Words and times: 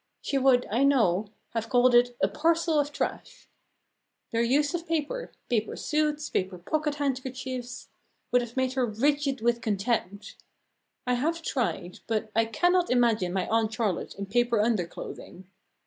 She 0.19 0.39
would, 0.39 0.65
I 0.71 0.83
know, 0.83 1.27
have 1.51 1.69
called 1.69 1.93
it 1.93 2.17
a 2.21 2.27
"parcel 2.27 2.79
of 2.79 2.91
trash." 2.91 3.47
Their 4.31 4.41
use 4.41 4.73
of 4.73 4.87
paper 4.87 5.31
paper 5.47 5.75
suits, 5.75 6.27
paper 6.27 6.57
pocket 6.57 6.95
handkerchiefs 6.95 7.87
would 8.31 8.41
have 8.41 8.57
made 8.57 8.73
her 8.73 8.83
rigid 8.87 9.41
with 9.41 9.61
contempt. 9.61 10.37
I 11.05 11.13
have 11.13 11.43
tried, 11.43 11.99
but 12.07 12.31
I 12.35 12.45
cannot 12.45 12.89
imagine 12.89 13.31
my 13.31 13.47
Aunt 13.47 13.71
Charlotte 13.71 14.15
in 14.15 14.25
paper 14.25 14.59
underclothing. 14.59 15.45